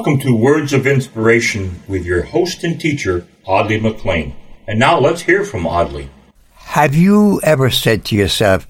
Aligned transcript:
Welcome 0.00 0.20
to 0.20 0.34
Words 0.34 0.72
of 0.72 0.86
Inspiration 0.86 1.82
with 1.86 2.06
your 2.06 2.22
host 2.22 2.64
and 2.64 2.80
teacher, 2.80 3.26
Audley 3.44 3.78
McLean. 3.78 4.34
And 4.66 4.78
now 4.78 4.98
let's 4.98 5.20
hear 5.20 5.44
from 5.44 5.66
Audley. 5.66 6.08
Have 6.54 6.94
you 6.94 7.38
ever 7.42 7.68
said 7.68 8.06
to 8.06 8.16
yourself, 8.16 8.66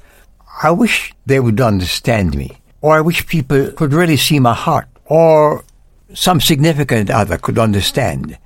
I 0.60 0.72
wish 0.72 1.14
they 1.26 1.38
would 1.38 1.60
understand 1.60 2.34
me, 2.34 2.58
or 2.80 2.96
I 2.96 3.00
wish 3.00 3.28
people 3.28 3.70
could 3.70 3.92
really 3.92 4.16
see 4.16 4.40
my 4.40 4.54
heart, 4.54 4.88
or 5.04 5.62
some 6.12 6.40
significant 6.40 7.10
other 7.10 7.38
could 7.38 7.60
understand 7.60 8.36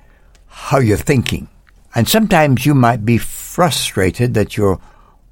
how 0.45 0.77
you're 0.77 0.95
thinking? 0.95 1.47
And 1.95 2.07
sometimes 2.07 2.67
you 2.67 2.75
might 2.75 3.03
be 3.03 3.17
frustrated 3.17 4.35
that 4.35 4.57
you're 4.57 4.79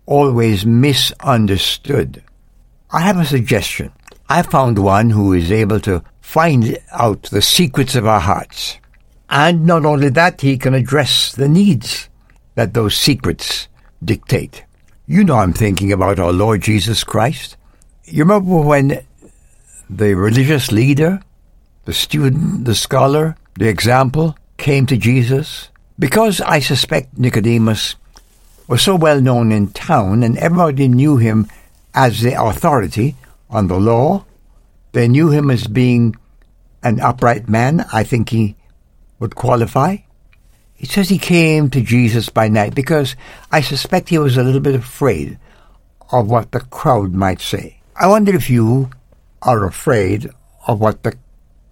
always 0.08 0.66
misunderstood. 0.66 2.24
I 2.90 3.02
have 3.02 3.20
a 3.20 3.26
suggestion. 3.26 3.92
I 4.28 4.42
found 4.42 4.80
one 4.80 5.12
who 5.12 5.34
is 5.34 5.52
able 5.52 5.80
to 5.82 6.04
find 6.24 6.80
out 6.92 7.24
the 7.24 7.42
secrets 7.42 7.94
of 7.94 8.08
our 8.08 8.22
hearts. 8.22 8.80
And 9.30 9.66
not 9.66 9.86
only 9.86 10.10
that, 10.10 10.42
he 10.42 10.58
can 10.58 10.74
address 10.74 11.34
the 11.34 11.50
needs 11.50 12.10
that 12.56 12.74
those 12.74 12.96
secrets 12.96 13.68
dictate. 14.04 14.64
You 15.06 15.24
know 15.24 15.36
I'm 15.36 15.54
thinking 15.54 15.92
about 15.92 16.18
our 16.18 16.32
Lord 16.32 16.62
Jesus 16.62 17.04
Christ. 17.04 17.58
You 18.06 18.24
remember 18.24 18.62
when 18.62 19.06
the 19.90 20.16
religious 20.16 20.72
leader, 20.72 21.22
the 21.86 21.94
student, 21.94 22.66
the 22.66 22.74
scholar, 22.74 23.36
the 23.60 23.68
example 23.68 24.36
came 24.58 24.86
to 24.88 24.98
Jesus? 24.98 25.70
Because 26.00 26.42
I 26.42 26.60
suspect 26.60 27.18
Nicodemus 27.18 27.96
was 28.68 28.82
so 28.82 28.96
well 28.96 29.22
known 29.22 29.52
in 29.52 29.68
town 29.68 30.24
and 30.24 30.38
everybody 30.38 30.88
knew 30.88 31.18
him 31.18 31.48
as 31.94 32.22
the 32.22 32.42
authority 32.42 33.16
on 33.50 33.68
the 33.68 33.80
law, 33.80 34.26
they 34.94 35.08
knew 35.08 35.30
him 35.30 35.52
as 35.52 35.68
being 35.68 36.16
an 36.82 37.00
upright 37.00 37.50
man. 37.50 37.86
I 37.92 38.04
think 38.04 38.30
he 38.30 38.56
would 39.20 39.36
qualify. 39.36 39.98
It 40.78 40.90
says 40.90 41.10
he 41.10 41.18
came 41.18 41.70
to 41.70 41.82
Jesus 41.82 42.30
by 42.30 42.48
night 42.48 42.76
because 42.76 43.16
I 43.52 43.62
suspect 43.62 44.10
he 44.10 44.18
was 44.18 44.38
a 44.38 44.44
little 44.44 44.62
bit 44.62 44.76
afraid 44.76 45.38
of 46.12 46.30
what 46.30 46.52
the 46.52 46.60
crowd 46.60 47.14
might 47.14 47.42
say. 47.42 47.80
I 47.96 48.08
wonder 48.08 48.36
if 48.36 48.50
you 48.50 48.90
are 49.42 49.66
afraid 49.66 50.30
of 50.68 50.80
what 50.80 51.04
the 51.04 51.18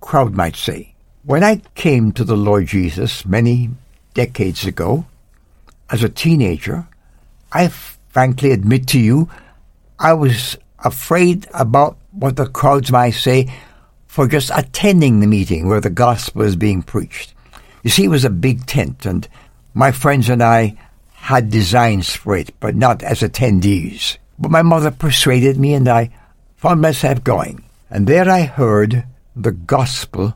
crowd 0.02 0.34
might 0.34 0.56
say. 0.56 0.96
When 1.24 1.44
I 1.44 1.62
came 1.76 2.12
to 2.14 2.24
the 2.24 2.38
Lord 2.38 2.68
Jesus 2.68 3.26
many 3.26 3.70
decades 4.14 4.66
ago, 4.66 5.06
as 5.90 6.04
a 6.04 6.10
teenager, 6.10 6.88
I 7.52 7.68
frankly 7.68 8.52
admit 8.52 8.88
to 8.88 9.00
you, 9.00 9.30
I 10.00 10.14
was 10.14 10.58
afraid 10.80 11.48
about 11.54 11.98
what 12.12 12.36
the 12.36 12.48
crowds 12.48 12.92
might 12.92 13.12
say 13.12 13.52
for 14.08 14.28
just 14.28 14.52
attending 14.54 15.20
the 15.20 15.28
meeting 15.28 15.68
where 15.68 15.82
the 15.82 15.90
gospel 15.90 16.42
is 16.42 16.56
being 16.56 16.84
preached. 16.84 17.34
You 17.84 17.90
see, 17.90 18.04
it 18.04 18.10
was 18.10 18.26
a 18.26 18.30
big 18.30 18.66
tent, 18.66 19.06
and 19.06 19.28
my 19.74 19.92
friends 19.92 20.30
and 20.30 20.44
I 20.44 20.78
had 21.14 21.50
designs 21.50 22.14
for 22.16 22.36
it, 22.36 22.54
but 22.60 22.76
not 22.76 23.04
as 23.04 23.22
attendees. 23.22 24.18
But 24.38 24.52
my 24.52 24.62
mother 24.62 24.92
persuaded 24.92 25.58
me, 25.58 25.74
and 25.74 25.88
I 25.88 26.12
found 26.58 26.82
myself 26.82 27.24
going. 27.24 27.64
And 27.90 28.08
there 28.08 28.30
I 28.30 28.42
heard 28.42 29.06
the 29.36 29.52
gospel 29.52 30.34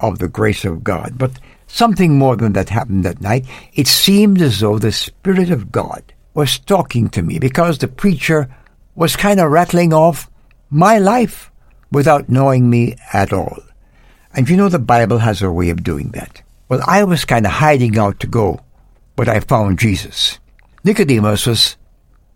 of 0.00 0.18
the 0.18 0.28
grace 0.28 0.64
of 0.64 0.84
God. 0.84 1.18
But 1.18 1.32
something 1.66 2.18
more 2.18 2.36
than 2.36 2.52
that 2.52 2.68
happened 2.68 3.04
that 3.04 3.20
night. 3.20 3.44
It 3.74 3.86
seemed 3.86 4.40
as 4.40 4.60
though 4.60 4.78
the 4.78 4.92
Spirit 4.92 5.50
of 5.50 5.72
God 5.72 6.02
was 6.34 6.58
talking 6.58 7.08
to 7.10 7.22
me 7.22 7.38
because 7.38 7.78
the 7.78 7.88
preacher 7.88 8.48
was 8.94 9.16
kind 9.16 9.40
of 9.40 9.50
rattling 9.50 9.92
off 9.92 10.30
my 10.70 10.98
life 10.98 11.50
without 11.90 12.28
knowing 12.28 12.68
me 12.68 12.96
at 13.12 13.32
all. 13.32 13.62
And 14.34 14.48
you 14.48 14.56
know 14.56 14.68
the 14.68 14.78
Bible 14.78 15.18
has 15.18 15.40
a 15.42 15.50
way 15.50 15.70
of 15.70 15.82
doing 15.82 16.10
that. 16.10 16.42
Well, 16.68 16.80
I 16.86 17.04
was 17.04 17.24
kind 17.24 17.46
of 17.46 17.52
hiding 17.52 17.96
out 17.98 18.20
to 18.20 18.26
go, 18.26 18.60
but 19.14 19.28
I 19.28 19.40
found 19.40 19.78
Jesus. 19.78 20.38
Nicodemus 20.84 21.46
was 21.46 21.76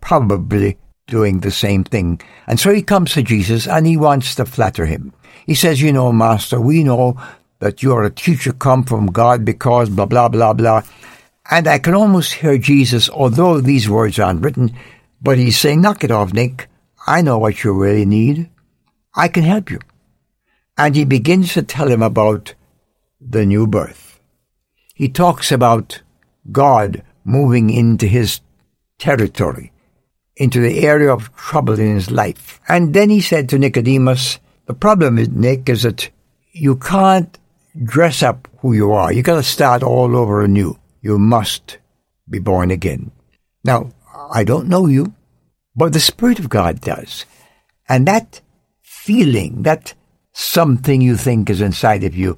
probably 0.00 0.78
doing 1.06 1.40
the 1.40 1.50
same 1.50 1.84
thing. 1.84 2.20
And 2.46 2.58
so 2.58 2.72
he 2.72 2.82
comes 2.82 3.12
to 3.12 3.22
Jesus 3.22 3.66
and 3.66 3.86
he 3.86 3.96
wants 3.96 4.34
to 4.36 4.46
flatter 4.46 4.86
him. 4.86 5.12
He 5.44 5.54
says, 5.54 5.82
You 5.82 5.92
know, 5.92 6.12
Master, 6.12 6.60
we 6.60 6.84
know 6.84 7.20
that 7.58 7.82
you 7.82 7.92
are 7.92 8.04
a 8.04 8.10
teacher 8.10 8.52
come 8.52 8.84
from 8.84 9.06
God 9.06 9.44
because 9.44 9.90
blah, 9.90 10.06
blah, 10.06 10.28
blah, 10.28 10.54
blah. 10.54 10.82
And 11.50 11.66
I 11.66 11.78
can 11.78 11.94
almost 11.94 12.34
hear 12.34 12.56
Jesus, 12.56 13.10
although 13.10 13.60
these 13.60 13.90
words 13.90 14.18
aren't 14.18 14.42
written, 14.42 14.74
but 15.20 15.36
he's 15.36 15.58
saying, 15.58 15.80
Knock 15.82 16.04
it 16.04 16.10
off, 16.10 16.32
Nick. 16.32 16.69
I 17.06 17.22
know 17.22 17.38
what 17.38 17.64
you 17.64 17.72
really 17.72 18.04
need. 18.04 18.50
I 19.14 19.28
can 19.28 19.42
help 19.42 19.70
you. 19.70 19.80
And 20.76 20.94
he 20.94 21.04
begins 21.04 21.54
to 21.54 21.62
tell 21.62 21.88
him 21.88 22.02
about 22.02 22.54
the 23.20 23.44
new 23.44 23.66
birth. 23.66 24.20
He 24.94 25.08
talks 25.08 25.50
about 25.50 26.02
God 26.50 27.02
moving 27.24 27.70
into 27.70 28.06
his 28.06 28.40
territory, 28.98 29.72
into 30.36 30.60
the 30.60 30.86
area 30.86 31.12
of 31.12 31.34
trouble 31.34 31.78
in 31.78 31.94
his 31.94 32.10
life. 32.10 32.60
And 32.68 32.94
then 32.94 33.10
he 33.10 33.20
said 33.20 33.48
to 33.48 33.58
Nicodemus, 33.58 34.38
the 34.66 34.74
problem 34.74 35.18
is, 35.18 35.28
Nick, 35.28 35.68
is 35.68 35.82
that 35.82 36.10
you 36.52 36.76
can't 36.76 37.38
dress 37.82 38.22
up 38.22 38.48
who 38.58 38.72
you 38.72 38.92
are. 38.92 39.12
You 39.12 39.22
gotta 39.22 39.42
start 39.42 39.82
all 39.82 40.16
over 40.16 40.42
anew. 40.42 40.78
You 41.00 41.18
must 41.18 41.78
be 42.28 42.38
born 42.38 42.70
again. 42.70 43.10
Now, 43.64 43.90
I 44.32 44.44
don't 44.44 44.68
know 44.68 44.86
you, 44.86 45.14
but 45.80 45.94
the 45.94 45.98
Spirit 45.98 46.38
of 46.38 46.50
God 46.50 46.82
does. 46.82 47.24
And 47.88 48.06
that 48.06 48.42
feeling, 48.82 49.62
that 49.62 49.94
something 50.34 51.00
you 51.00 51.16
think 51.16 51.48
is 51.48 51.62
inside 51.62 52.04
of 52.04 52.14
you, 52.14 52.36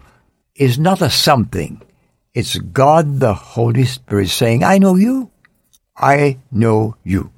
is 0.54 0.78
not 0.78 1.02
a 1.02 1.10
something. 1.10 1.82
It's 2.34 2.56
God 2.56 3.18
the 3.18 3.34
Holy 3.34 3.84
Spirit 3.84 4.28
saying, 4.28 4.62
I 4.62 4.78
know 4.78 4.94
you. 4.94 5.32
I 5.96 6.38
know 6.52 6.94
you. 7.02 7.32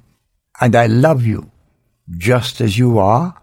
And 0.61 0.75
I 0.75 0.85
love 0.85 1.25
you 1.25 1.49
just 2.15 2.61
as 2.61 2.77
you 2.77 2.99
are, 2.99 3.41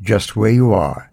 just 0.00 0.34
where 0.34 0.50
you 0.50 0.72
are. 0.72 1.12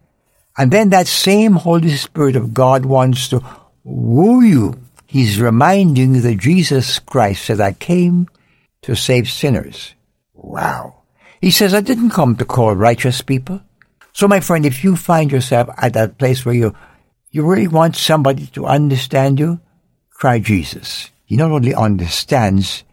And 0.57 0.71
then 0.71 0.89
that 0.89 1.05
same 1.05 1.53
Holy 1.53 1.95
Spirit 1.95 2.35
of 2.35 2.55
God 2.55 2.87
wants 2.87 3.27
to 3.27 3.45
woo 3.83 4.41
you. 4.41 4.81
He's 5.05 5.39
reminding 5.39 6.15
you 6.15 6.21
that 6.21 6.39
Jesus 6.39 6.97
Christ 6.97 7.45
said, 7.45 7.61
I 7.61 7.73
came 7.73 8.27
to 8.81 8.95
save 8.95 9.29
sinners. 9.29 9.93
Wow. 10.47 11.03
He 11.41 11.51
says, 11.51 11.73
I 11.73 11.81
didn't 11.81 12.11
come 12.11 12.35
to 12.37 12.45
call 12.45 12.73
righteous 12.73 13.21
people. 13.21 13.61
So 14.13 14.27
my 14.27 14.39
friend, 14.39 14.65
if 14.65 14.83
you 14.83 14.95
find 14.95 15.31
yourself 15.31 15.69
at 15.77 15.93
that 15.93 16.17
place 16.17 16.45
where 16.45 16.55
you, 16.55 16.73
you 17.29 17.45
really 17.45 17.67
want 17.67 17.95
somebody 17.95 18.47
to 18.47 18.65
understand 18.65 19.39
you, 19.39 19.59
try 20.19 20.39
Jesus. 20.39 21.11
He 21.25 21.35
not 21.35 21.51
only 21.51 21.75
understands, 21.75 22.85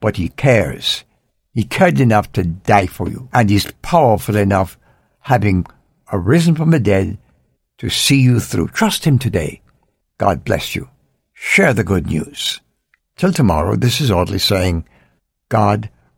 but 0.00 0.16
he 0.16 0.30
cares. 0.30 1.04
He 1.52 1.64
cared 1.64 2.00
enough 2.00 2.32
to 2.32 2.44
die 2.44 2.86
for 2.86 3.08
you, 3.08 3.28
and 3.32 3.50
he's 3.50 3.70
powerful 3.82 4.36
enough, 4.36 4.78
having 5.20 5.66
arisen 6.10 6.54
from 6.54 6.70
the 6.70 6.80
dead, 6.80 7.18
to 7.78 7.90
see 7.90 8.20
you 8.20 8.40
through. 8.40 8.68
Trust 8.68 9.04
him 9.04 9.18
today. 9.18 9.60
God 10.16 10.44
bless 10.44 10.74
you. 10.74 10.88
Share 11.34 11.74
the 11.74 11.84
good 11.84 12.06
news. 12.06 12.60
Till 13.16 13.32
tomorrow, 13.32 13.76
this 13.76 14.00
is 14.00 14.10
Audley 14.10 14.38
saying, 14.38 14.86
God 15.50 15.90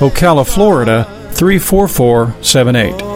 Ocala, 0.00 0.46
Florida 0.46 1.06
34478. 1.32 3.09